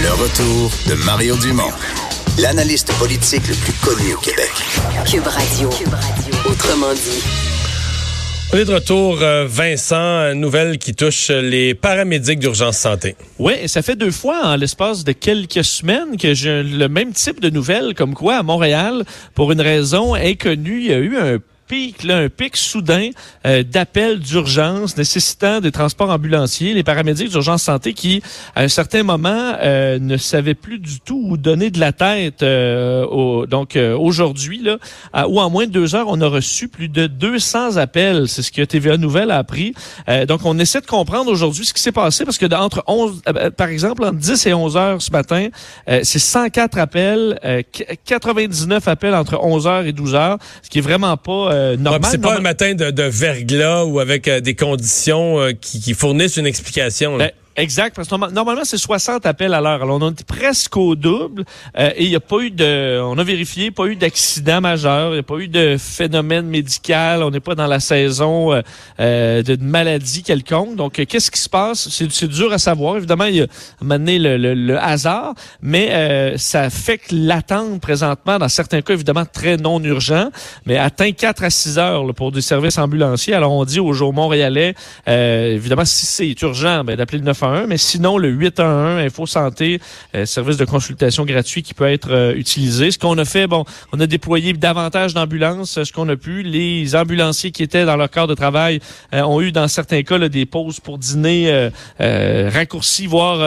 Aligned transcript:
Le 0.00 0.10
retour 0.12 0.70
de 0.88 0.94
Mario 1.04 1.36
Dumont, 1.38 1.72
l'analyste 2.38 2.92
politique 2.98 3.42
le 3.48 3.54
plus 3.54 3.72
connu 3.84 4.14
au 4.14 4.18
Québec. 4.18 4.50
Cube 5.04 5.26
Radio. 5.26 5.68
Autrement 6.48 6.94
dit. 6.94 7.22
On 8.52 8.56
est 8.58 8.64
de 8.64 8.74
retour, 8.74 9.18
euh, 9.22 9.46
Vincent, 9.48 10.34
nouvelle 10.34 10.78
qui 10.78 10.94
touche 10.94 11.30
les 11.30 11.74
paramédics 11.74 12.38
d'urgence 12.38 12.78
santé. 12.78 13.16
Oui, 13.40 13.54
ça 13.66 13.82
fait 13.82 13.96
deux 13.96 14.12
fois 14.12 14.40
en 14.44 14.56
l'espace 14.56 15.02
de 15.02 15.10
quelques 15.10 15.64
semaines 15.64 16.16
que 16.16 16.32
j'ai 16.32 16.62
le 16.62 16.88
même 16.88 17.12
type 17.12 17.40
de 17.40 17.50
nouvelles, 17.50 17.94
comme 17.94 18.14
quoi 18.14 18.36
à 18.36 18.42
Montréal, 18.44 19.04
pour 19.34 19.50
une 19.50 19.60
raison 19.60 20.14
inconnue, 20.14 20.78
il 20.80 20.86
y 20.86 20.92
a 20.92 20.98
eu 20.98 21.16
un 21.16 21.38
pic, 21.68 22.02
là, 22.02 22.18
un 22.18 22.28
pic 22.28 22.56
soudain 22.56 23.10
euh, 23.46 23.62
d'appels 23.62 24.18
d'urgence 24.18 24.96
nécessitant 24.96 25.60
des 25.60 25.70
transports 25.70 26.10
ambulanciers. 26.10 26.72
Les 26.72 26.82
paramédics 26.82 27.28
d'urgence 27.28 27.62
santé 27.62 27.92
qui, 27.92 28.22
à 28.56 28.62
un 28.62 28.68
certain 28.68 29.02
moment, 29.02 29.52
euh, 29.60 29.98
ne 29.98 30.16
savaient 30.16 30.54
plus 30.54 30.78
du 30.78 31.00
tout 31.00 31.22
où 31.22 31.36
donner 31.36 31.70
de 31.70 31.78
la 31.78 31.92
tête. 31.92 32.42
Euh, 32.42 33.04
au, 33.06 33.46
donc 33.46 33.76
aujourd'hui, 33.76 34.62
là, 34.62 34.78
en 35.12 35.50
moins 35.50 35.66
de 35.66 35.72
deux 35.72 35.94
heures, 35.94 36.06
on 36.08 36.20
a 36.20 36.26
reçu 36.26 36.68
plus 36.68 36.88
de 36.88 37.06
200 37.06 37.76
appels. 37.76 38.28
C'est 38.28 38.42
ce 38.42 38.50
que 38.50 38.62
TVA 38.62 38.96
Nouvelle 38.96 39.30
a 39.30 39.36
appris. 39.36 39.74
donc 40.26 40.40
on 40.44 40.58
essaie 40.58 40.80
de 40.80 40.86
comprendre 40.86 41.30
aujourd'hui 41.30 41.64
ce 41.66 41.74
qui 41.74 41.82
s'est 41.82 41.92
passé 41.92 42.24
parce 42.24 42.38
que 42.38 42.46
entre 42.54 42.82
11, 42.86 43.22
par 43.56 43.68
exemple, 43.68 44.04
entre 44.04 44.16
10 44.16 44.46
et 44.46 44.54
11 44.54 44.76
heures 44.76 45.02
ce 45.02 45.10
matin, 45.10 45.48
c'est 45.86 46.18
104 46.18 46.78
appels, 46.78 47.38
99 48.06 48.88
appels 48.88 49.14
entre 49.14 49.38
11 49.42 49.66
heures 49.66 49.86
et 49.86 49.92
12 49.92 50.14
heures, 50.14 50.38
ce 50.62 50.70
qui 50.70 50.78
est 50.78 50.82
vraiment 50.82 51.16
pas 51.16 51.57
euh, 51.58 51.98
c'est 52.04 52.20
pas 52.20 52.36
un 52.36 52.40
matin 52.40 52.74
de, 52.74 52.90
de 52.90 53.02
verglas 53.02 53.84
ou 53.84 54.00
avec 54.00 54.28
euh, 54.28 54.40
des 54.40 54.54
conditions 54.54 55.40
euh, 55.40 55.52
qui, 55.52 55.80
qui, 55.80 55.94
fournissent 55.94 56.36
une 56.36 56.46
explication. 56.46 57.18
Ben, 57.18 57.30
Exact, 57.58 57.96
parce 57.96 58.06
que 58.06 58.14
normalement, 58.30 58.64
c'est 58.64 58.78
60 58.78 59.26
appels 59.26 59.52
à 59.52 59.60
l'heure. 59.60 59.82
Alors, 59.82 59.98
on 60.00 60.10
est 60.10 60.24
presque 60.24 60.76
au 60.76 60.94
double 60.94 61.44
euh, 61.76 61.90
et 61.96 62.04
il 62.04 62.08
n'y 62.08 62.14
a 62.14 62.20
pas 62.20 62.38
eu 62.38 62.52
de... 62.52 63.00
On 63.02 63.18
a 63.18 63.24
vérifié, 63.24 63.72
pas 63.72 63.86
eu 63.86 63.96
d'accident 63.96 64.60
majeur, 64.60 65.08
il 65.08 65.14
n'y 65.14 65.18
a 65.18 65.22
pas 65.24 65.38
eu 65.38 65.48
de 65.48 65.76
phénomène 65.76 66.46
médical, 66.46 67.24
on 67.24 67.32
n'est 67.32 67.40
pas 67.40 67.56
dans 67.56 67.66
la 67.66 67.80
saison 67.80 68.52
euh, 68.52 68.62
euh 69.00 69.42
de 69.42 69.56
maladie 69.60 70.22
quelconque. 70.22 70.76
Donc, 70.76 71.00
euh, 71.00 71.04
qu'est-ce 71.04 71.32
qui 71.32 71.40
se 71.40 71.48
passe? 71.48 71.88
C'est 71.88 72.28
dur 72.28 72.52
à 72.52 72.58
savoir. 72.58 72.96
Évidemment, 72.96 73.24
il 73.24 73.34
y 73.34 73.42
a 73.42 73.48
mené 73.82 74.20
le, 74.20 74.36
le, 74.36 74.54
le, 74.54 74.78
hasard, 74.78 75.34
mais 75.60 75.88
euh, 75.90 76.36
ça 76.36 76.70
fait 76.70 76.98
que 76.98 77.08
l'attente 77.10 77.80
présentement, 77.80 78.38
dans 78.38 78.48
certains 78.48 78.82
cas, 78.82 78.94
évidemment, 78.94 79.24
très 79.26 79.56
non 79.56 79.82
urgent, 79.82 80.30
mais 80.64 80.78
atteint 80.78 81.10
4 81.10 81.42
à 81.42 81.50
6 81.50 81.78
heures 81.78 82.04
là, 82.04 82.12
pour 82.12 82.30
des 82.30 82.40
services 82.40 82.78
ambulanciers. 82.78 83.34
Alors, 83.34 83.50
on 83.50 83.64
dit 83.64 83.80
aux 83.80 83.92
jours 83.94 84.12
montréalais, 84.12 84.76
évidemment, 85.08 85.84
si 85.84 86.06
c'est 86.06 86.42
urgent, 86.42 86.84
ben, 86.84 86.94
d'appeler 86.94 87.18
le 87.18 87.24
911 87.24 87.47
mais 87.66 87.78
sinon 87.78 88.18
le 88.18 88.28
811 88.28 89.04
Info 89.04 89.26
Santé, 89.26 89.80
euh, 90.14 90.26
service 90.26 90.56
de 90.56 90.64
consultation 90.64 91.24
gratuit 91.24 91.62
qui 91.62 91.74
peut 91.74 91.90
être 91.90 92.10
euh, 92.10 92.34
utilisé. 92.34 92.90
Ce 92.90 92.98
qu'on 92.98 93.16
a 93.18 93.24
fait, 93.24 93.46
bon, 93.46 93.64
on 93.92 94.00
a 94.00 94.06
déployé 94.06 94.52
davantage 94.52 95.14
d'ambulances, 95.14 95.82
ce 95.82 95.92
qu'on 95.92 96.08
a 96.08 96.16
pu. 96.16 96.42
Les 96.42 96.94
ambulanciers 96.96 97.50
qui 97.50 97.62
étaient 97.62 97.84
dans 97.84 97.96
leur 97.96 98.10
corps 98.10 98.26
de 98.26 98.34
travail 98.34 98.80
euh, 99.14 99.22
ont 99.22 99.40
eu 99.40 99.52
dans 99.52 99.68
certains 99.68 100.02
cas 100.02 100.18
des 100.28 100.46
pauses 100.46 100.80
pour 100.80 100.98
dîner 100.98 101.70
raccourcies, 101.98 103.06
voire 103.06 103.38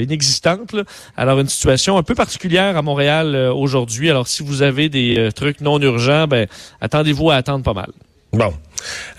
inexistantes. 0.00 0.74
Alors 1.16 1.40
une 1.40 1.48
situation 1.48 1.98
un 1.98 2.02
peu 2.02 2.14
particulière 2.14 2.76
à 2.76 2.82
Montréal 2.82 3.34
aujourd'hui. 3.54 4.08
Alors 4.08 4.28
si 4.28 4.42
vous 4.42 4.62
avez 4.62 4.88
des 4.88 5.30
trucs 5.34 5.60
non 5.60 5.80
urgents, 5.80 6.26
ben 6.26 6.46
attendez-vous 6.80 7.30
à 7.30 7.36
attendre 7.36 7.64
pas 7.64 7.74
mal. 7.74 7.90
Bon. 8.32 8.52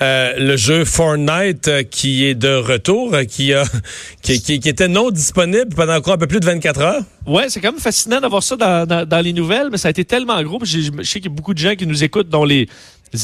Euh, 0.02 0.34
le 0.38 0.58
jeu 0.58 0.86
Fortnite 0.86 1.68
euh, 1.68 1.84
qui 1.84 2.26
est 2.26 2.36
de 2.36 2.56
retour, 2.56 3.14
euh, 3.14 3.24
qui, 3.24 3.54
a, 3.54 3.64
qui, 4.22 4.34
était 4.34 4.88
non 4.88 5.12
disponible 5.12 5.76
pendant 5.76 5.96
encore 5.96 6.14
un 6.14 6.18
peu 6.18 6.28
plus 6.28 6.40
de 6.40 6.46
24 6.46 6.82
heures. 6.82 7.04
Ouais, 7.26 7.50
c'est 7.50 7.60
quand 7.60 7.72
même 7.72 7.82
fascinant 7.82 8.20
d'avoir 8.20 8.42
ça 8.44 8.56
dans, 8.56 8.88
dans, 8.88 9.08
dans, 9.08 9.22
les 9.22 9.34
nouvelles, 9.34 9.70
mais 9.72 9.78
ça 9.78 9.90
a 9.90 9.92
été 9.92 10.06
tellement 10.06 10.42
gros. 10.44 10.60
Je 10.64 10.80
sais 11.04 11.20
qu'il 11.20 11.32
y 11.32 11.34
a 11.34 11.36
beaucoup 11.36 11.54
de 11.54 11.60
gens 11.60 11.76
qui 11.76 11.86
nous 11.86 12.04
écoutent 12.04 12.30
dont 12.30 12.46
les 12.46 12.68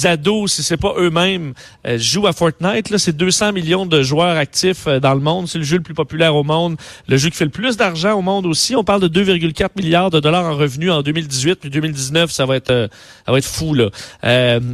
ados, 0.04 0.54
si 0.54 0.64
c'est 0.64 0.78
pas 0.78 0.94
eux-mêmes, 0.98 1.54
euh, 1.86 1.98
jouent 1.98 2.28
à 2.28 2.34
Fortnite. 2.34 2.90
Là, 2.90 2.98
c'est 2.98 3.16
200 3.16 3.54
millions 3.54 3.86
de 3.86 4.02
joueurs 4.04 4.38
actifs 4.38 4.88
euh, 4.88 5.00
dans 5.00 5.14
le 5.14 5.20
monde. 5.20 5.48
C'est 5.48 5.58
le 5.58 5.64
jeu 5.64 5.78
le 5.78 5.84
plus 5.84 5.94
populaire 5.94 6.36
au 6.36 6.44
monde, 6.44 6.78
le 7.08 7.18
jeu 7.18 7.30
qui 7.30 7.38
fait 7.38 7.46
le 7.46 7.52
plus 7.52 7.78
d'argent 7.78 8.14
au 8.14 8.22
monde 8.22 8.46
aussi. 8.46 8.76
On 8.76 8.84
parle 8.84 9.08
de 9.08 9.24
2,4 9.24 9.70
milliards 9.76 10.10
de 10.10 10.20
dollars 10.20 10.46
en 10.46 10.56
revenus 10.56 10.92
en 10.92 11.02
2018, 11.02 11.56
puis 11.56 11.70
2019, 11.70 12.32
ça 12.32 12.46
va 12.46 12.56
être, 12.56 12.72
euh, 12.72 12.88
ça 13.26 13.32
va 13.32 13.38
être 13.38 13.46
fou 13.46 13.74
là. 13.74 13.90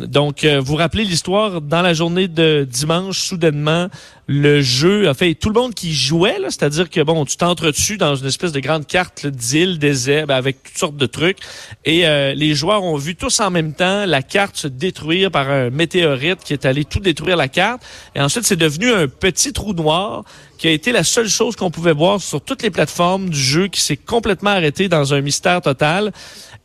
donc, 0.07 0.45
vous 0.45 0.75
rappelez 0.75 1.03
l'histoire 1.03 1.61
dans 1.61 1.81
la 1.81 1.93
journée 1.93 2.27
de 2.27 2.67
dimanche, 2.69 3.19
soudainement, 3.19 3.89
le 4.27 4.61
jeu, 4.61 5.09
a 5.09 5.13
fait 5.13 5.33
tout 5.35 5.49
le 5.49 5.59
monde 5.59 5.73
qui 5.73 5.93
jouait, 5.93 6.37
c'est-à-dire 6.45 6.89
que 6.89 7.01
bon, 7.01 7.25
tu 7.25 7.37
t'entretues 7.37 7.97
dans 7.97 8.15
une 8.15 8.27
espèce 8.27 8.51
de 8.51 8.59
grande 8.59 8.87
carte 8.87 9.27
d'île, 9.27 9.79
des 9.79 9.93
zèbres, 9.93 10.33
avec 10.33 10.63
toutes 10.63 10.77
sortes 10.77 10.97
de 10.97 11.05
trucs, 11.05 11.37
et 11.85 12.05
les 12.35 12.55
joueurs 12.55 12.83
ont 12.83 12.95
vu 12.95 13.15
tous 13.15 13.39
en 13.39 13.51
même 13.51 13.73
temps 13.73 14.05
la 14.05 14.21
carte 14.21 14.55
se 14.55 14.67
détruire 14.67 15.31
par 15.31 15.49
un 15.49 15.69
météorite 15.69 16.39
qui 16.43 16.53
est 16.53 16.65
allé 16.65 16.85
tout 16.85 16.99
détruire 16.99 17.35
la 17.35 17.47
carte. 17.47 17.83
Et 18.15 18.21
ensuite, 18.21 18.45
c'est 18.45 18.55
devenu 18.55 18.91
un 18.91 19.07
petit 19.07 19.53
trou 19.53 19.73
noir 19.73 20.23
qui 20.63 20.69
a 20.69 20.71
été 20.71 20.93
la 20.93 21.03
seule 21.03 21.27
chose 21.27 21.57
qu'on 21.57 21.71
pouvait 21.71 21.91
voir 21.91 22.21
sur 22.21 22.39
toutes 22.39 22.63
les 22.63 22.69
plateformes 22.69 23.29
du 23.29 23.37
jeu 23.37 23.67
qui 23.67 23.81
s'est 23.81 23.97
complètement 23.97 24.51
arrêté 24.51 24.87
dans 24.87 25.13
un 25.13 25.19
mystère 25.19 25.59
total. 25.59 26.13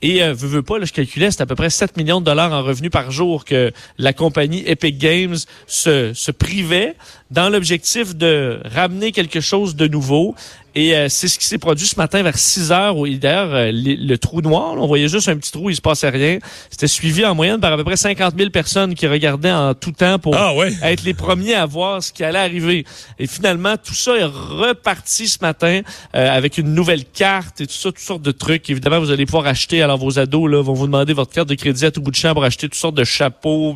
Et 0.02 0.22
euh, 0.22 0.34
veux, 0.34 0.62
pas, 0.62 0.78
là, 0.78 0.84
je 0.84 0.92
calculais, 0.92 1.32
c'est 1.32 1.40
à 1.40 1.46
peu 1.46 1.56
près 1.56 1.68
7 1.68 1.96
millions 1.96 2.20
de 2.20 2.24
dollars 2.24 2.52
en 2.52 2.62
revenus 2.62 2.92
par 2.92 3.10
jour 3.10 3.44
que 3.44 3.72
la 3.98 4.12
compagnie 4.12 4.62
Epic 4.66 4.98
Games 4.98 5.34
se, 5.66 6.12
se 6.14 6.30
privait 6.30 6.94
dans 7.32 7.48
l'objectif 7.48 8.14
de 8.14 8.60
ramener 8.64 9.10
quelque 9.10 9.40
chose 9.40 9.74
de 9.74 9.88
nouveau. 9.88 10.36
Et 10.78 10.94
euh, 10.94 11.08
c'est 11.08 11.26
ce 11.26 11.40
qui 11.40 11.44
s'est 11.44 11.58
produit 11.58 11.88
ce 11.88 11.96
matin 11.96 12.22
vers 12.22 12.38
6 12.38 12.70
heures. 12.70 12.96
Où, 12.96 13.08
d'ailleurs, 13.08 13.52
euh, 13.52 13.72
le, 13.74 14.16
trou 14.16 14.42
noir, 14.42 14.74
on 14.76 14.86
voyait 14.86 15.08
juste 15.08 15.28
un 15.28 15.36
petit 15.36 15.50
trou, 15.50 15.70
il 15.70 15.74
se 15.74 15.80
passait 15.80 16.08
rien. 16.08 16.38
C'était 16.70 16.86
suivi 16.86 17.26
en 17.26 17.34
moyenne 17.34 17.58
par 17.58 17.72
à 17.72 17.76
peu 17.76 17.82
près 17.82 17.96
50 17.96 18.34
000 18.38 18.50
personnes 18.50 18.94
qui 18.94 19.08
regardaient 19.08 19.50
en 19.50 19.74
tout 19.74 19.90
temps 19.90 20.20
pour 20.20 20.36
ah, 20.36 20.52
être 20.84 21.02
les 21.02 21.14
premiers 21.14 21.56
à 21.56 21.66
voir 21.66 22.00
ce 22.00 22.12
qui 22.12 22.22
allait 22.22 22.38
arriver. 22.38 22.84
Et 23.18 23.26
finalement, 23.26 23.74
tout 23.76 23.92
ça 23.92 24.16
est 24.18 24.24
reparti 24.24 25.26
ce 25.26 25.38
matin 25.42 25.80
euh, 26.14 26.30
avec 26.30 26.58
une 26.58 26.72
nouvelle 26.72 27.04
carte 27.04 27.60
et 27.60 27.66
tout 27.66 27.72
ça, 27.72 27.88
toutes 27.90 27.98
sortes 27.98 28.22
de 28.22 28.30
trucs. 28.30 28.70
Évidemment, 28.70 29.00
vous 29.00 29.10
allez 29.10 29.26
pouvoir 29.26 29.48
acheter. 29.48 29.82
Alors, 29.82 29.98
vos 29.98 30.20
ados 30.20 30.48
là, 30.48 30.62
vont 30.62 30.74
vous 30.74 30.86
demander 30.86 31.12
votre 31.12 31.32
carte 31.32 31.48
de 31.48 31.56
crédit 31.56 31.86
à 31.86 31.90
tout 31.90 32.02
bout 32.02 32.12
de 32.12 32.16
champ 32.16 32.34
pour 32.34 32.44
acheter 32.44 32.68
toutes 32.68 32.78
sortes 32.78 32.94
de 32.94 33.02
chapeaux, 33.02 33.74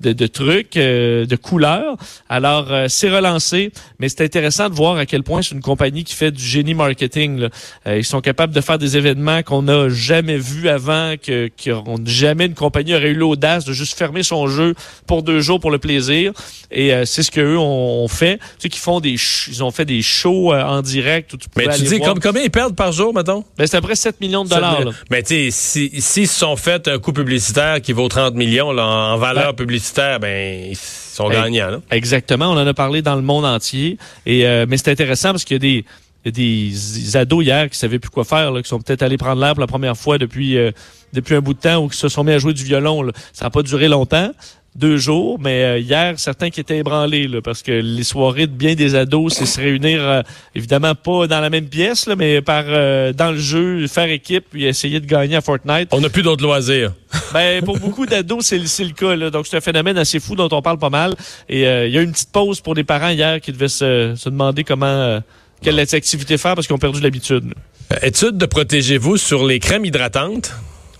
de, 0.00 0.12
de 0.12 0.26
trucs, 0.28 0.74
de 0.74 1.36
couleurs. 1.36 1.96
Alors, 2.28 2.72
c'est 2.86 3.10
relancé, 3.10 3.72
mais 3.98 4.08
c'est 4.08 4.22
intéressant 4.22 4.68
de 4.68 4.74
voir 4.74 4.96
à 4.96 5.06
quel 5.06 5.24
point 5.24 5.42
c'est 5.42 5.56
une 5.56 5.60
compagnie 5.60 6.04
qui 6.04 6.14
fait 6.14 6.35
du 6.36 6.44
génie 6.44 6.74
marketing. 6.74 7.48
Euh, 7.86 7.98
ils 7.98 8.04
sont 8.04 8.20
capables 8.20 8.54
de 8.54 8.60
faire 8.60 8.78
des 8.78 8.96
événements 8.96 9.42
qu'on 9.42 9.62
n'a 9.62 9.88
jamais 9.88 10.38
vus 10.38 10.68
avant, 10.68 11.14
que, 11.20 11.48
que 11.48 11.70
jamais 12.04 12.46
une 12.46 12.54
compagnie 12.54 12.94
aurait 12.94 13.10
eu 13.10 13.14
l'audace 13.14 13.64
de 13.64 13.72
juste 13.72 13.98
fermer 13.98 14.22
son 14.22 14.46
jeu 14.46 14.74
pour 15.06 15.22
deux 15.22 15.40
jours 15.40 15.60
pour 15.60 15.70
le 15.70 15.78
plaisir. 15.78 16.32
Et 16.70 16.92
euh, 16.92 17.04
c'est 17.04 17.22
ce 17.22 17.30
qu'eux 17.30 17.58
ont 17.58 18.06
fait. 18.08 18.38
Tu 18.38 18.44
sais 18.58 18.68
qu'ils 18.68 18.80
font 18.80 19.00
des, 19.00 19.16
ils 19.48 19.64
ont 19.64 19.70
fait 19.70 19.84
des 19.84 20.02
shows 20.02 20.52
euh, 20.52 20.62
en 20.62 20.82
direct. 20.82 21.32
Où 21.32 21.36
tu 21.36 21.48
mais 21.56 21.68
tu 21.76 21.82
dis 21.82 22.00
comme, 22.00 22.20
combien 22.20 22.42
ils 22.42 22.50
perdent 22.50 22.76
par 22.76 22.92
jour, 22.92 23.14
mettons? 23.14 23.44
Ben 23.56 23.66
c'est 23.66 23.76
à 23.76 23.80
peu 23.80 23.86
près 23.86 23.96
7 23.96 24.20
millions 24.20 24.44
de 24.44 24.50
dollars. 24.50 24.80
Mais 25.10 25.22
tu 25.22 25.50
sais, 25.50 25.50
s'ils 25.50 26.02
si, 26.02 26.26
se 26.26 26.38
sont 26.38 26.56
fait 26.56 26.88
un 26.88 26.98
coût 26.98 27.12
publicitaire 27.12 27.80
qui 27.80 27.92
vaut 27.92 28.08
30 28.08 28.34
millions 28.34 28.72
là, 28.72 28.84
en 28.86 29.16
valeur 29.16 29.54
publicitaire, 29.54 30.20
ben 30.20 30.70
ils 30.70 30.76
sont 30.76 31.28
gagnants. 31.28 31.70
Là. 31.70 31.80
Exactement. 31.90 32.46
On 32.46 32.58
en 32.58 32.66
a 32.66 32.74
parlé 32.74 33.02
dans 33.02 33.16
le 33.16 33.22
monde 33.22 33.44
entier. 33.44 33.98
Et 34.26 34.44
mais 34.68 34.76
c'est 34.76 34.90
intéressant 34.90 35.30
parce 35.30 35.44
qu'il 35.44 35.54
y 35.54 35.56
a 35.56 35.60
des 35.60 35.84
y 36.26 36.28
a 36.28 36.32
des, 36.32 37.16
ados 37.16 37.44
hier 37.44 37.70
qui 37.70 37.78
savaient 37.78 37.98
plus 37.98 38.10
quoi 38.10 38.24
faire, 38.24 38.50
là, 38.50 38.62
qui 38.62 38.68
sont 38.68 38.80
peut-être 38.80 39.02
allés 39.02 39.16
prendre 39.16 39.40
l'air 39.40 39.54
pour 39.54 39.60
la 39.60 39.66
première 39.66 39.96
fois 39.96 40.18
depuis 40.18 40.58
euh, 40.58 40.72
depuis 41.12 41.34
un 41.34 41.40
bout 41.40 41.54
de 41.54 41.60
temps 41.60 41.82
ou 41.82 41.88
qui 41.88 41.96
se 41.96 42.08
sont 42.08 42.24
mis 42.24 42.32
à 42.32 42.38
jouer 42.38 42.52
du 42.52 42.64
violon. 42.64 43.08
Ça 43.32 43.44
n'a 43.46 43.50
pas 43.50 43.62
duré 43.62 43.88
longtemps, 43.88 44.32
deux 44.74 44.96
jours, 44.98 45.38
mais 45.40 45.62
euh, 45.62 45.78
hier, 45.78 46.18
certains 46.18 46.50
qui 46.50 46.60
étaient 46.60 46.78
ébranlés, 46.78 47.28
là, 47.28 47.40
parce 47.40 47.62
que 47.62 47.72
les 47.72 48.02
soirées 48.02 48.48
de 48.48 48.52
bien 48.52 48.74
des 48.74 48.94
ados, 48.96 49.34
c'est 49.34 49.46
se 49.46 49.60
réunir, 49.60 50.00
euh, 50.02 50.22
évidemment 50.54 50.94
pas 50.94 51.26
dans 51.26 51.40
la 51.40 51.48
même 51.48 51.68
pièce, 51.68 52.06
là, 52.06 52.16
mais 52.16 52.42
par 52.42 52.64
dans 52.64 53.30
le 53.30 53.38
jeu, 53.38 53.86
faire 53.86 54.10
équipe, 54.10 54.46
puis 54.50 54.66
essayer 54.66 55.00
de 55.00 55.06
gagner 55.06 55.36
à 55.36 55.40
Fortnite. 55.40 55.88
On 55.92 56.00
n'a 56.00 56.10
plus 56.10 56.22
d'autres 56.22 56.42
loisirs. 56.42 56.92
ben, 57.32 57.64
pour 57.64 57.78
beaucoup 57.78 58.04
d'ados, 58.04 58.44
c'est 58.44 58.84
le 58.84 58.92
cas. 58.92 59.14
Là. 59.14 59.30
Donc, 59.30 59.46
c'est 59.46 59.56
un 59.56 59.60
phénomène 59.60 59.96
assez 59.96 60.18
fou 60.18 60.34
dont 60.34 60.48
on 60.50 60.60
parle 60.60 60.78
pas 60.78 60.90
mal. 60.90 61.14
Et 61.48 61.62
il 61.62 61.92
y 61.92 61.98
a 61.98 62.02
une 62.02 62.12
petite 62.12 62.32
pause 62.32 62.60
pour 62.60 62.74
des 62.74 62.84
parents 62.84 63.10
hier 63.10 63.40
qui 63.40 63.52
devaient 63.52 63.68
se, 63.68 64.14
se 64.16 64.28
demander 64.28 64.64
comment 64.64 65.20
quelle 65.62 65.78
activité 65.80 66.38
faire 66.38 66.54
parce 66.54 66.66
qu'ils 66.66 66.74
ont 66.74 66.78
perdu 66.78 67.00
l'habitude? 67.00 67.54
Euh, 67.92 67.96
étude 68.02 68.36
de 68.36 68.46
protégez-vous 68.46 69.16
sur 69.16 69.46
les 69.46 69.58
crèmes 69.58 69.84
hydratantes. 69.84 70.52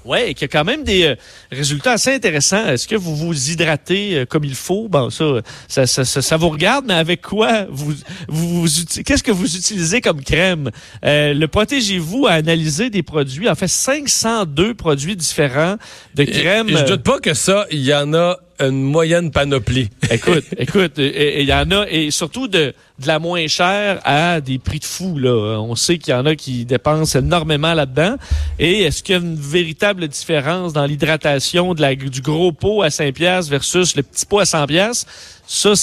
Oui, 0.05 0.19
y 0.41 0.45
a 0.45 0.49
quand 0.49 0.63
même 0.63 0.85
des 0.85 1.03
euh, 1.03 1.15
résultats 1.51 1.93
assez 1.93 2.15
intéressants. 2.15 2.65
Est-ce 2.69 2.87
que 2.87 2.95
vous 2.95 3.17
vous 3.17 3.51
hydratez 3.51 4.19
euh, 4.19 4.25
comme 4.25 4.45
il 4.45 4.55
faut? 4.55 4.87
Bon, 4.89 5.11
ça 5.11 5.43
ça, 5.67 5.87
ça, 5.87 6.05
ça, 6.23 6.37
vous 6.37 6.49
regarde, 6.49 6.85
mais 6.87 6.95
avec 6.95 7.23
quoi 7.23 7.67
vous, 7.71 7.93
vous, 8.29 8.67
qu'est-ce 9.05 9.25
que 9.25 9.33
vous 9.33 9.57
utilisez 9.57 10.01
comme 10.01 10.23
crème? 10.23 10.71
le 11.03 11.47
Protégez-vous 11.47 12.29
a 12.29 12.33
analysé 12.33 12.89
des 12.89 13.03
produits, 13.03 13.49
en 13.49 13.57
fait 13.57 13.67
502 13.67 14.75
produits 14.75 15.17
différents 15.17 15.77
de 16.15 16.23
crème. 16.23 16.69
je 16.69 16.85
doute 16.85 17.03
pas 17.03 17.19
que 17.19 17.35
ça, 17.35 17.67
il 17.73 17.83
y 17.83 17.93
en 17.93 18.15
a 18.15 18.39
une 18.61 18.83
moyenne 18.83 19.31
panoplie. 19.31 19.91
écoute, 20.11 20.45
écoute, 20.57 20.93
il 20.99 21.45
y 21.45 21.53
en 21.53 21.71
a, 21.71 21.87
et 21.89 22.11
surtout 22.11 22.49
de, 22.49 22.75
de 22.99 23.07
la 23.07 23.19
moins 23.19 23.47
chère 23.47 24.01
à 24.05 24.41
des 24.41 24.59
prix 24.59 24.79
de 24.79 24.85
fou. 24.85 25.19
Là. 25.19 25.61
On 25.61 25.75
sait 25.75 25.99
qu'il 25.99 26.13
y 26.13 26.17
en 26.17 26.27
a 26.27 26.35
qui 26.35 26.65
dépensent 26.65 27.19
énormément 27.19 27.75
là-dedans. 27.75 28.17
Et 28.59 28.83
est-ce 28.83 29.03
qu'il 29.03 29.15
y 29.15 29.19
a 29.19 29.21
une 29.21 29.37
véritable 29.37 30.09
différence 30.09 30.73
dans 30.73 30.87
l'hydratation 30.87 31.75
de 31.75 31.83
la, 31.83 31.95
du 31.95 32.21
gros 32.21 32.53
pot 32.53 32.83
à 32.83 32.91
5 32.91 33.15
pièces 33.15 33.49
versus 33.49 33.97
le 33.97 34.03
petit 34.03 34.27
pot 34.27 34.39
à 34.39 34.47
100 34.47 34.67
pièces? 34.67 35.07
Ça, 35.47 35.75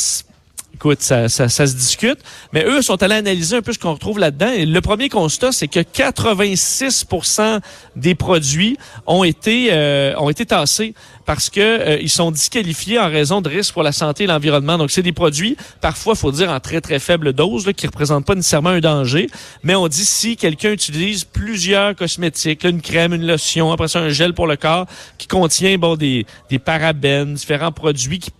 écoute, 0.73 1.01
ça, 1.01 1.29
ça, 1.29 1.49
ça, 1.49 1.67
se 1.67 1.75
discute. 1.75 2.19
Mais 2.51 2.65
eux 2.65 2.81
sont 2.81 3.01
allés 3.03 3.15
analyser 3.15 3.57
un 3.57 3.61
peu 3.61 3.73
ce 3.73 3.79
qu'on 3.79 3.93
retrouve 3.93 4.19
là-dedans. 4.19 4.51
Et 4.51 4.65
le 4.65 4.81
premier 4.81 5.09
constat, 5.09 5.51
c'est 5.51 5.67
que 5.67 5.79
86% 5.79 7.59
des 7.95 8.15
produits 8.15 8.77
ont 9.05 9.23
été 9.23 9.69
euh, 9.71 10.13
ont 10.17 10.29
été 10.29 10.45
tassés 10.45 10.93
parce 11.25 11.49
que 11.49 11.59
euh, 11.61 11.97
ils 12.01 12.09
sont 12.09 12.31
disqualifiés 12.31 12.99
en 12.99 13.09
raison 13.09 13.41
de 13.41 13.49
risques 13.49 13.73
pour 13.73 13.83
la 13.83 13.91
santé 13.91 14.25
et 14.25 14.27
l'environnement. 14.27 14.77
Donc, 14.77 14.91
c'est 14.91 15.01
des 15.01 15.11
produits, 15.11 15.57
parfois, 15.81 16.15
faut 16.15 16.31
dire, 16.31 16.49
en 16.49 16.59
très, 16.59 16.81
très 16.81 16.99
faible 16.99 17.33
dose, 17.33 17.65
là, 17.65 17.73
qui 17.73 17.87
représentent 17.87 18.25
pas 18.25 18.35
nécessairement 18.35 18.69
un 18.69 18.79
danger. 18.79 19.29
Mais 19.63 19.75
on 19.75 19.87
dit 19.87 20.05
si 20.05 20.35
quelqu'un 20.37 20.71
utilise 20.71 21.23
plusieurs 21.23 21.95
cosmétiques, 21.95 22.63
une 22.63 22.81
crème, 22.81 23.13
une 23.13 23.25
lotion, 23.25 23.71
après 23.71 23.87
ça, 23.87 23.99
un 23.99 24.09
gel 24.09 24.33
pour 24.33 24.47
le 24.47 24.55
corps, 24.55 24.85
qui 25.17 25.27
contient, 25.27 25.77
bon, 25.77 25.95
des, 25.95 26.25
des 26.49 26.59
parabènes, 26.59 27.33
différents 27.35 27.71
produits, 27.71 28.19
qui 28.19 28.31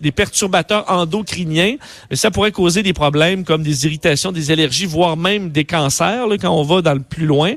des 0.00 0.12
perturbateurs 0.12 0.84
endocriniens, 0.90 1.76
ça 2.12 2.30
pourrait 2.30 2.52
causer 2.52 2.82
des 2.82 2.92
problèmes 2.92 3.44
comme 3.44 3.62
des 3.62 3.86
irritations, 3.86 4.32
des 4.32 4.50
allergies, 4.50 4.86
voire 4.86 5.16
même 5.16 5.50
des 5.50 5.64
cancers, 5.64 6.26
là, 6.26 6.38
quand 6.38 6.50
on 6.50 6.62
va 6.62 6.82
dans 6.82 6.94
le 6.94 7.00
plus 7.00 7.26
loin. 7.26 7.54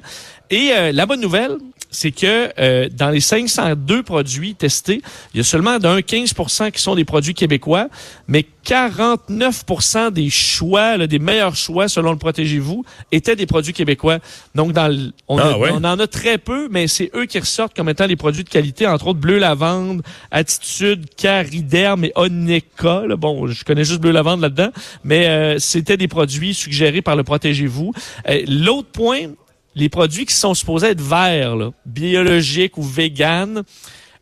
Et 0.49 0.71
euh, 0.71 0.91
la 0.91 1.05
bonne 1.05 1.21
nouvelle, 1.21 1.57
c'est 1.93 2.11
que 2.11 2.51
euh, 2.59 2.89
dans 2.91 3.09
les 3.09 3.21
502 3.21 4.03
produits 4.03 4.55
testés, 4.55 5.01
il 5.33 5.37
y 5.37 5.39
a 5.39 5.43
seulement 5.43 5.79
d'un 5.79 5.99
15% 5.99 6.71
qui 6.71 6.81
sont 6.81 6.95
des 6.95 7.05
produits 7.05 7.33
québécois, 7.33 7.87
mais 8.27 8.45
49% 8.65 10.11
des 10.11 10.29
choix, 10.29 10.97
des 11.05 11.19
meilleurs 11.19 11.55
choix 11.55 11.87
selon 11.87 12.11
le 12.11 12.17
Protégez-vous, 12.17 12.85
étaient 13.11 13.35
des 13.35 13.45
produits 13.45 13.73
québécois. 13.73 14.19
Donc, 14.55 14.71
dans 14.71 15.11
on, 15.27 15.37
ah, 15.37 15.57
on, 15.57 15.83
en 15.83 15.99
a 15.99 16.07
très 16.07 16.37
peu, 16.37 16.67
mais 16.71 16.87
c'est 16.87 17.11
eux 17.15 17.25
qui 17.25 17.39
ressortent 17.39 17.75
comme 17.75 17.89
étant 17.89 18.05
les 18.05 18.15
produits 18.15 18.43
de 18.43 18.49
qualité, 18.49 18.87
entre 18.87 19.07
autres 19.07 19.19
Bleu 19.19 19.37
Lavande, 19.37 20.01
Attitude, 20.31 21.05
Cariderme 21.15 22.05
et 22.05 22.13
Oneka. 22.15 23.03
Bon, 23.17 23.47
je 23.47 23.63
connais 23.65 23.83
juste 23.83 23.99
Bleu 23.99 24.11
Lavande 24.11 24.41
là-dedans, 24.41 24.69
mais 25.03 25.27
euh, 25.27 25.59
c'était 25.59 25.97
des 25.97 26.07
produits 26.07 26.53
suggérés 26.53 27.01
par 27.01 27.15
le 27.15 27.23
Protégez-vous. 27.23 27.93
Euh, 28.29 28.43
l'autre 28.47 28.89
point, 28.89 29.27
les 29.75 29.89
produits 29.89 30.25
qui 30.25 30.35
sont 30.35 30.53
supposés 30.53 30.87
être 30.87 31.01
verts, 31.01 31.55
là, 31.55 31.71
biologiques 31.85 32.77
ou 32.77 32.83
véganes, 32.83 33.63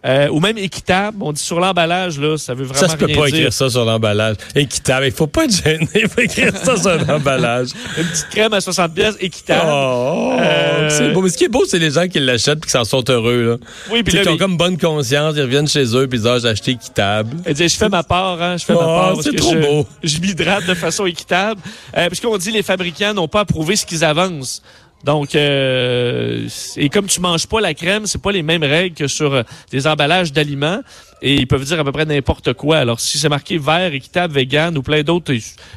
euh, 0.03 0.29
ou 0.29 0.39
même 0.39 0.57
équitable. 0.57 1.17
On 1.21 1.31
dit 1.31 1.41
sur 1.41 1.59
l'emballage, 1.59 2.19
là, 2.19 2.35
ça 2.35 2.55
veut 2.55 2.63
vraiment 2.65 2.79
Ça 2.79 2.89
se 2.89 2.97
peut 2.97 3.07
pas 3.07 3.27
écrire 3.27 3.53
ça 3.53 3.69
sur 3.69 3.85
l'emballage. 3.85 4.37
Équitable. 4.55 5.05
Il 5.05 5.11
faut 5.11 5.27
pas 5.27 5.45
être 5.45 5.63
gêné. 5.63 5.87
Il 5.93 6.09
faut 6.09 6.21
écrire 6.21 6.57
ça 6.57 6.75
sur 6.75 7.05
l'emballage. 7.07 7.69
Une 7.97 8.05
petite 8.05 8.29
crème 8.29 8.53
à 8.53 8.61
60 8.61 8.93
pièces 8.95 9.15
équitable. 9.19 9.69
Oh, 9.71 10.37
euh... 10.39 10.89
c'est 10.89 11.11
beau. 11.11 11.21
Mais 11.21 11.29
ce 11.29 11.37
qui 11.37 11.43
est 11.43 11.49
beau, 11.49 11.65
c'est 11.67 11.77
les 11.77 11.91
gens 11.91 12.07
qui 12.07 12.19
l'achètent 12.19 12.57
et 12.57 12.65
qui 12.65 12.71
s'en 12.71 12.83
sont 12.83 13.07
heureux, 13.09 13.43
là. 13.43 13.57
Oui, 13.91 14.01
puis 14.01 14.15
là, 14.15 14.23
ils 14.23 14.29
ont 14.29 14.37
comme 14.37 14.57
bonne 14.57 14.77
conscience. 14.77 15.35
Ils 15.37 15.43
reviennent 15.43 15.67
chez 15.67 15.95
eux 15.95 16.07
puis 16.07 16.17
ils 16.17 16.23
disent, 16.23 16.31
ah, 16.31 16.39
j'ai 16.39 16.47
acheté 16.47 16.71
équitable. 16.71 17.37
Et 17.45 17.53
je 17.53 17.75
fais 17.75 17.89
ma 17.89 18.01
part, 18.01 18.41
hein. 18.41 18.57
Je 18.57 18.65
fais 18.65 18.73
ma 18.73 18.79
oh, 18.79 18.85
part. 18.85 19.17
C'est 19.21 19.35
trop 19.35 19.53
beau. 19.53 19.87
Je 20.03 20.19
m'hydrate 20.19 20.65
de 20.65 20.73
façon 20.73 21.05
équitable. 21.05 21.61
Euh, 21.95 22.07
puisqu'on 22.07 22.37
dit 22.37 22.49
les 22.49 22.63
fabricants 22.63 23.13
n'ont 23.13 23.27
pas 23.27 23.41
approuvé 23.41 23.75
ce 23.75 23.85
qu'ils 23.85 24.03
avancent. 24.03 24.63
Donc, 25.03 25.35
euh, 25.35 26.47
et 26.77 26.89
comme 26.89 27.07
tu 27.07 27.19
manges 27.21 27.47
pas 27.47 27.61
la 27.61 27.73
crème, 27.73 28.05
c'est 28.05 28.21
pas 28.21 28.31
les 28.31 28.43
mêmes 28.43 28.63
règles 28.63 28.95
que 28.95 29.07
sur 29.07 29.33
euh, 29.33 29.43
des 29.71 29.87
emballages 29.87 30.31
d'aliments. 30.31 30.81
Et 31.21 31.35
ils 31.35 31.47
peuvent 31.47 31.63
dire 31.63 31.79
à 31.79 31.83
peu 31.83 31.91
près 31.91 32.05
n'importe 32.05 32.53
quoi. 32.53 32.77
Alors, 32.77 32.99
si 32.99 33.17
c'est 33.17 33.29
marqué 33.29 33.57
vert, 33.57 33.93
équitable, 33.93 34.33
vegan 34.33 34.77
ou 34.77 34.81
plein 34.81 35.03
d'autres, 35.03 35.33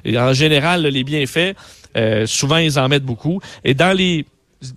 en 0.06 0.32
général, 0.32 0.82
les 0.82 1.05
bienfaits, 1.05 1.55
euh, 1.97 2.26
souvent, 2.26 2.56
ils 2.56 2.79
en 2.79 2.88
mettent 2.88 3.05
beaucoup. 3.05 3.41
Et 3.62 3.75
dans 3.75 3.97
les 3.97 4.25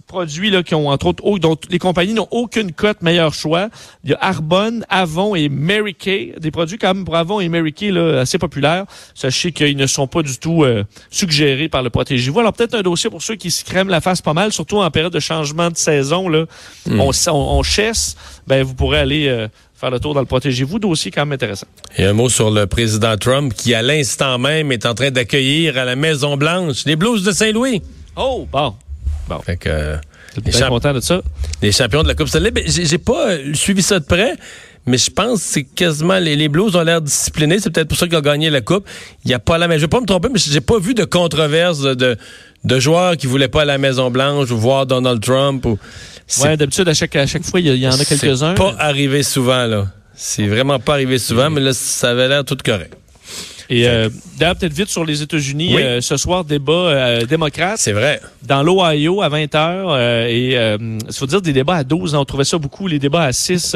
produits 0.08 0.50
là, 0.50 0.64
qui 0.64 0.76
ont, 0.76 0.90
entre 0.90 1.08
autres, 1.08 1.40
dont 1.40 1.58
les 1.70 1.80
compagnies 1.80 2.14
n'ont 2.14 2.28
aucune 2.32 2.72
cote 2.72 3.02
meilleur 3.02 3.34
choix. 3.34 3.70
Il 4.04 4.12
y 4.12 4.14
a 4.14 4.18
Arbonne, 4.22 4.86
Avon 4.90 5.36
et 5.36 5.50
Mary 5.50 5.96
Kay, 5.96 6.34
des 6.40 6.52
produits 6.52 6.78
quand 6.78 6.94
même 6.94 7.06
pour 7.06 7.16
Avon 7.16 7.40
et 7.40 7.50
Mary 7.50 7.74
Kay 7.74 7.92
là, 7.92 8.20
assez 8.20 8.38
populaires. 8.38 8.86
Sachez 9.16 9.52
qu'ils 9.52 9.78
ne 9.78 9.88
sont 9.88 10.08
pas 10.08 10.22
du 10.22 10.38
tout 10.38 10.64
euh, 10.64 10.84
suggérés 11.10 11.70
par 11.70 11.84
le 11.84 11.90
Protégez-vous. 11.90 12.40
Alors 12.40 12.54
peut-être 12.54 12.76
un 12.76 12.82
dossier 12.82 13.10
pour 13.10 13.22
ceux 13.22 13.36
qui 13.36 13.52
se 13.52 13.64
crèment 13.64 13.90
la 13.90 14.02
face 14.02 14.22
pas 14.22 14.34
mal, 14.34 14.52
surtout 14.52 14.78
en 14.78 14.92
période 14.92 15.14
de 15.14 15.20
changement 15.20 15.70
de 15.70 15.78
saison. 15.78 16.30
Là. 16.30 16.46
Hmm. 16.86 17.00
On, 17.00 17.12
on, 17.28 17.64
chasse, 17.64 18.16
ben 18.48 18.64
vous 18.64 18.74
pourrez 18.74 19.00
aller... 19.00 19.28
Euh, 19.28 19.48
faire 19.78 19.92
le 19.92 20.00
tour 20.00 20.14
dans 20.14 20.22
le 20.22 20.26
Protégez-vous, 20.26 20.80
dossier 20.80 21.12
quand 21.12 21.22
même 21.22 21.34
intéressant. 21.34 21.68
Et 21.98 22.04
un 22.04 22.14
mot 22.14 22.30
sur 22.30 22.50
le 22.50 22.66
président 22.66 23.16
Trump 23.16 23.54
qui, 23.54 23.74
à 23.74 23.82
l'instant 23.82 24.40
même, 24.40 24.72
est 24.72 24.86
en 24.86 24.96
train 24.96 25.12
d'accueillir 25.12 25.78
à 25.78 25.86
la 25.86 25.96
Maison-Blanche 25.96 26.86
les 26.86 26.96
Blues 26.96 27.24
de 27.24 27.32
Saint-Louis. 27.32 27.82
Oh, 28.16 28.48
bon. 28.52 28.74
Bon. 29.28 29.40
Fait 29.40 29.58
que, 29.58 29.70
euh, 29.70 29.98
les, 30.46 30.52
content 30.68 30.94
de 30.94 31.00
ça? 31.00 31.22
les 31.62 31.72
champions 31.72 32.04
de 32.04 32.08
la 32.08 32.16
Coupe 32.16 32.28
Stanley. 32.28 32.52
Ben, 32.52 32.64
j'ai 32.68 32.98
pas 32.98 33.32
euh, 33.32 33.54
suivi 33.54 33.82
ça 33.82 34.00
de 34.00 34.06
près, 34.06 34.36
mais 34.86 34.98
je 34.98 35.10
pense 35.10 35.40
que 35.40 35.46
c'est 35.46 35.64
quasiment 35.64 36.20
les, 36.20 36.36
les, 36.36 36.48
Blues 36.48 36.76
ont 36.76 36.84
l'air 36.84 37.02
disciplinés. 37.02 37.60
C'est 37.60 37.70
peut-être 37.70 37.90
pour 37.90 37.98
ça 37.98 38.08
qu'ils 38.08 38.18
ont 38.18 38.22
gagné 38.22 38.50
la 38.50 38.62
Coupe. 38.62 38.88
Il 39.26 39.32
y 39.32 39.34
a 39.34 39.40
pas 39.40 39.58
la 39.58 39.68
Je 39.76 39.82
vais 39.82 39.88
pas 39.88 40.00
me 40.00 40.06
tromper, 40.06 40.30
mais 40.32 40.40
j'ai 40.40 40.62
pas 40.62 40.80
vu 40.80 40.94
de 40.94 41.04
controverse 41.04 41.82
de, 41.82 42.18
de, 42.64 42.80
joueurs 42.80 43.18
qui 43.18 43.28
voulaient 43.28 43.48
pas 43.48 43.64
à 43.64 43.66
la 43.66 43.78
Maison 43.78 44.12
Blanche 44.12 44.52
ou 44.52 44.58
voir 44.58 44.86
Donald 44.86 45.22
Trump. 45.22 45.66
Ou... 45.66 45.78
Ouais, 46.42 46.58
d'habitude 46.58 46.88
à 46.88 46.94
chaque 46.94 47.16
à 47.16 47.26
chaque 47.26 47.44
fois 47.44 47.60
il 47.60 47.76
y, 47.76 47.88
en 47.88 47.92
a 47.92 48.06
quelques-uns. 48.06 48.56
C'est 48.56 48.64
pas 48.64 48.76
arrivé 48.80 49.24
souvent 49.24 49.66
là. 49.66 49.88
C'est 50.14 50.48
vraiment 50.48 50.80
pas 50.80 50.94
arrivé 50.94 51.20
souvent, 51.20 51.50
mais 51.50 51.62
là 51.62 51.74
ça 51.74 52.12
avait 52.12 52.28
l'air 52.28 52.44
tout 52.44 52.58
correct. 52.64 52.94
Et 53.70 53.88
euh, 53.88 54.10
d'ailleurs, 54.38 54.56
peut-être 54.56 54.74
vite 54.74 54.90
sur 54.90 55.04
les 55.04 55.22
États-Unis, 55.22 55.76
euh, 55.78 56.02
ce 56.02 56.16
soir, 56.18 56.46
débat 56.46 56.74
euh, 56.74 57.26
démocrate. 57.26 57.78
C'est 57.78 57.92
vrai. 57.92 58.22
Dans 58.44 58.64
l'Ohio 58.64 59.22
à 59.22 59.30
20 59.30 59.46
h 59.46 59.50
euh, 59.56 60.28
Et 60.28 60.54
il 61.08 61.14
faut 61.14 61.26
dire 61.26 61.42
des 61.42 61.54
débats 61.54 61.76
à 61.76 61.84
12. 61.84 62.16
Hein, 62.16 62.20
on 62.20 62.26
trouvait 62.26 62.46
ça 62.46 62.58
beaucoup, 62.58 62.88
les 62.88 63.00
débats 63.00 63.24
à 63.24 63.34
6 63.34 63.76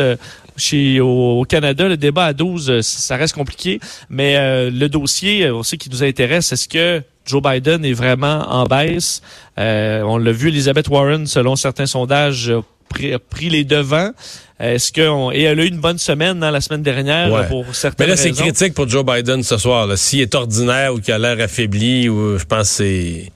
chez 0.58 1.00
au, 1.00 1.46
Canada. 1.48 1.88
Le 1.88 1.98
débat 1.98 2.26
à 2.26 2.34
12, 2.34 2.82
ça 2.82 3.18
reste 3.18 3.36
compliqué. 3.36 3.80
Mais 4.10 4.70
le 4.70 4.88
dossier, 4.88 5.50
on 5.52 5.64
sait 5.64 5.78
qui 5.78 5.90
nous 5.90 6.04
intéresse, 6.04 6.52
est-ce 6.52 6.68
que 6.68 7.02
Joe 7.26 7.42
Biden 7.42 7.84
est 7.86 7.94
vraiment 7.94 8.48
en 8.50 8.66
baisse? 8.66 9.22
on 9.58 10.18
l'a 10.18 10.32
vu, 10.32 10.50
Elizabeth 10.50 10.88
Warren, 10.88 11.28
selon 11.28 11.56
certains 11.56 11.86
sondages, 11.86 12.52
pris, 12.92 13.14
pris 13.30 13.50
les 13.50 13.64
devants. 13.64 14.12
Est-ce 14.60 14.92
que 14.92 15.34
et 15.34 15.44
elle 15.44 15.60
a 15.60 15.64
eu 15.64 15.68
une 15.68 15.80
bonne 15.80 15.98
semaine 15.98 16.40
dans 16.40 16.52
la 16.52 16.62
semaine 16.62 16.84
dernière 16.84 17.48
pour 17.48 17.66
certaines 17.74 18.06
Mais 18.06 18.12
là, 18.12 18.18
c'est 18.18 18.32
critique 18.32 18.74
pour 18.74 18.88
Joe 18.88 19.04
Biden 19.04 19.42
ce 19.44 19.58
soir. 19.58 19.98
S'il 19.98 20.22
est 20.22 20.36
ordinaire 20.36 20.94
ou 20.94 21.00
qu'il 21.00 21.14
a 21.14 21.18
l'air 21.18 21.40
affaibli, 21.44 22.08
ou 22.10 22.38
je 22.38 22.46
pense 22.46 22.70
c'est. 22.70 23.32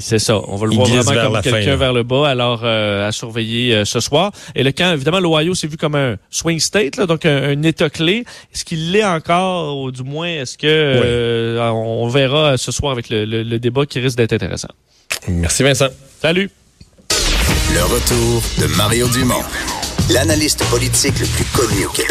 C'est 0.00 0.18
ça. 0.18 0.40
On 0.48 0.56
va 0.56 0.66
le 0.66 0.74
voir 0.74 0.88
vraiment 0.88 1.32
comme 1.32 1.42
quelqu'un 1.42 1.76
vers 1.76 1.92
le 1.92 2.02
bas. 2.02 2.28
Alors, 2.28 2.62
euh, 2.64 3.06
à 3.06 3.12
surveiller 3.12 3.74
euh, 3.74 3.84
ce 3.84 4.00
soir. 4.00 4.32
Et 4.54 4.64
le 4.64 4.72
camp, 4.72 4.92
évidemment, 4.92 5.20
l'Ohio, 5.20 5.54
c'est 5.54 5.68
vu 5.68 5.76
comme 5.76 5.94
un 5.94 6.16
swing 6.30 6.58
state, 6.58 6.96
là, 6.96 7.06
donc 7.06 7.24
un, 7.24 7.62
état 7.62 7.88
clé. 7.88 8.24
Est-ce 8.52 8.64
qu'il 8.64 8.90
l'est 8.90 9.04
encore, 9.04 9.78
ou 9.78 9.92
du 9.92 10.02
moins, 10.02 10.28
est-ce 10.28 10.58
que 10.58 10.66
euh, 10.66 11.70
on 11.70 12.08
verra 12.08 12.58
ce 12.58 12.72
soir 12.72 12.92
avec 12.92 13.08
le, 13.08 13.24
le 13.24 13.58
débat 13.58 13.86
qui 13.86 14.00
risque 14.00 14.16
d'être 14.16 14.32
intéressant. 14.32 14.68
Merci 15.28 15.62
Vincent. 15.62 15.88
Salut. 16.20 16.50
Le 17.74 17.84
retour 17.84 18.42
de 18.58 18.66
Mario 18.76 19.08
Dumont, 19.08 19.42
l'analyste 20.10 20.62
politique 20.64 21.18
le 21.20 21.26
plus 21.26 21.44
connu 21.46 21.86
au 21.86 21.90
Québec. 21.90 22.00